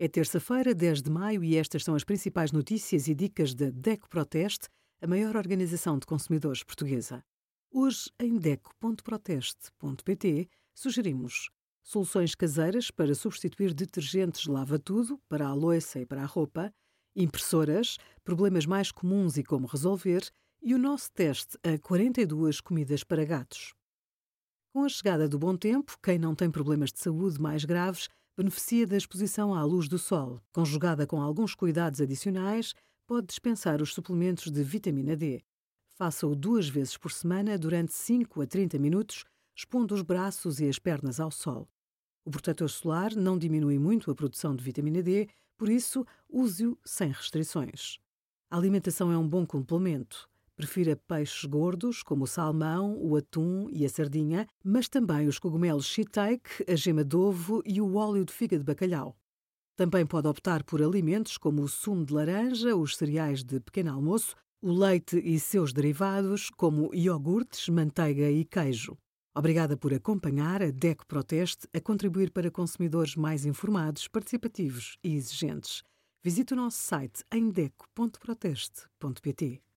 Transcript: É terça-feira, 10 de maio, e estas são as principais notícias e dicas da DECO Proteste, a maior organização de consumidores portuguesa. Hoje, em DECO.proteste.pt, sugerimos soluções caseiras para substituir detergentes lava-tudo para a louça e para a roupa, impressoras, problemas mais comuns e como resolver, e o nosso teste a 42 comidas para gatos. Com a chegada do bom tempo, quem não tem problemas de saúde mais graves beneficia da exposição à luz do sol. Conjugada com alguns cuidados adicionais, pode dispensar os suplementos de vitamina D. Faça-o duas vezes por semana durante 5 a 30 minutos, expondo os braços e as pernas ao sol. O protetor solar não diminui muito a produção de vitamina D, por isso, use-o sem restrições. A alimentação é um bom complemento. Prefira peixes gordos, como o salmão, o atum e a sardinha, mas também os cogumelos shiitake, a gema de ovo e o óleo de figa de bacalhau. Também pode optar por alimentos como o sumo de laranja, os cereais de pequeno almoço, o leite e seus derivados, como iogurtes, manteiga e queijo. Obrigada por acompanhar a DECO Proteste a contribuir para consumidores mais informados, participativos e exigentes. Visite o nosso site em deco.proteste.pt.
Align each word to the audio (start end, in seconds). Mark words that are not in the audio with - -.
É 0.00 0.06
terça-feira, 0.06 0.72
10 0.72 1.02
de 1.02 1.10
maio, 1.10 1.42
e 1.42 1.56
estas 1.56 1.82
são 1.82 1.96
as 1.96 2.04
principais 2.04 2.52
notícias 2.52 3.08
e 3.08 3.14
dicas 3.16 3.52
da 3.52 3.68
DECO 3.68 4.08
Proteste, 4.08 4.68
a 5.02 5.08
maior 5.08 5.34
organização 5.34 5.98
de 5.98 6.06
consumidores 6.06 6.62
portuguesa. 6.62 7.24
Hoje, 7.68 8.08
em 8.20 8.38
DECO.proteste.pt, 8.38 10.48
sugerimos 10.72 11.50
soluções 11.82 12.36
caseiras 12.36 12.92
para 12.92 13.12
substituir 13.12 13.74
detergentes 13.74 14.46
lava-tudo 14.46 15.18
para 15.28 15.48
a 15.48 15.52
louça 15.52 15.98
e 15.98 16.06
para 16.06 16.22
a 16.22 16.26
roupa, 16.26 16.72
impressoras, 17.16 17.98
problemas 18.22 18.66
mais 18.66 18.92
comuns 18.92 19.36
e 19.36 19.42
como 19.42 19.66
resolver, 19.66 20.22
e 20.62 20.74
o 20.74 20.78
nosso 20.78 21.10
teste 21.10 21.58
a 21.64 21.76
42 21.76 22.60
comidas 22.60 23.02
para 23.02 23.24
gatos. 23.24 23.74
Com 24.72 24.84
a 24.84 24.88
chegada 24.88 25.28
do 25.28 25.40
bom 25.40 25.56
tempo, 25.56 25.98
quem 26.00 26.20
não 26.20 26.36
tem 26.36 26.52
problemas 26.52 26.92
de 26.92 27.00
saúde 27.00 27.40
mais 27.40 27.64
graves 27.64 28.08
beneficia 28.38 28.86
da 28.86 28.96
exposição 28.96 29.52
à 29.52 29.64
luz 29.64 29.88
do 29.88 29.98
sol. 29.98 30.40
Conjugada 30.52 31.04
com 31.08 31.20
alguns 31.20 31.56
cuidados 31.56 32.00
adicionais, 32.00 32.72
pode 33.04 33.26
dispensar 33.26 33.82
os 33.82 33.92
suplementos 33.92 34.48
de 34.52 34.62
vitamina 34.62 35.16
D. 35.16 35.42
Faça-o 35.96 36.36
duas 36.36 36.68
vezes 36.68 36.96
por 36.96 37.10
semana 37.10 37.58
durante 37.58 37.92
5 37.92 38.40
a 38.40 38.46
30 38.46 38.78
minutos, 38.78 39.24
expondo 39.56 39.92
os 39.92 40.02
braços 40.02 40.60
e 40.60 40.68
as 40.68 40.78
pernas 40.78 41.18
ao 41.18 41.32
sol. 41.32 41.68
O 42.24 42.30
protetor 42.30 42.70
solar 42.70 43.12
não 43.16 43.36
diminui 43.36 43.76
muito 43.76 44.08
a 44.08 44.14
produção 44.14 44.54
de 44.54 44.62
vitamina 44.62 45.02
D, 45.02 45.28
por 45.56 45.68
isso, 45.68 46.06
use-o 46.28 46.78
sem 46.84 47.10
restrições. 47.10 47.98
A 48.48 48.56
alimentação 48.56 49.10
é 49.10 49.18
um 49.18 49.28
bom 49.28 49.44
complemento. 49.44 50.30
Prefira 50.58 50.94
peixes 50.96 51.44
gordos, 51.44 52.02
como 52.02 52.24
o 52.24 52.26
salmão, 52.26 52.98
o 53.00 53.14
atum 53.14 53.68
e 53.70 53.86
a 53.86 53.88
sardinha, 53.88 54.44
mas 54.64 54.88
também 54.88 55.28
os 55.28 55.38
cogumelos 55.38 55.86
shiitake, 55.86 56.64
a 56.68 56.74
gema 56.74 57.04
de 57.04 57.14
ovo 57.14 57.62
e 57.64 57.80
o 57.80 57.94
óleo 57.94 58.24
de 58.24 58.32
figa 58.32 58.58
de 58.58 58.64
bacalhau. 58.64 59.16
Também 59.76 60.04
pode 60.04 60.26
optar 60.26 60.64
por 60.64 60.82
alimentos 60.82 61.38
como 61.38 61.62
o 61.62 61.68
sumo 61.68 62.04
de 62.04 62.12
laranja, 62.12 62.74
os 62.74 62.96
cereais 62.96 63.44
de 63.44 63.60
pequeno 63.60 63.92
almoço, 63.92 64.34
o 64.60 64.72
leite 64.72 65.22
e 65.24 65.38
seus 65.38 65.72
derivados, 65.72 66.50
como 66.50 66.92
iogurtes, 66.92 67.68
manteiga 67.68 68.28
e 68.28 68.44
queijo. 68.44 68.98
Obrigada 69.36 69.76
por 69.76 69.94
acompanhar 69.94 70.60
a 70.60 70.72
DECO 70.72 71.06
Proteste 71.06 71.68
a 71.72 71.80
contribuir 71.80 72.32
para 72.32 72.50
consumidores 72.50 73.14
mais 73.14 73.46
informados, 73.46 74.08
participativos 74.08 74.98
e 75.04 75.14
exigentes. 75.14 75.84
Visite 76.20 76.52
o 76.52 76.56
nosso 76.56 76.82
site 76.82 77.22
em 77.32 77.48
deco.proteste.pt. 77.48 79.67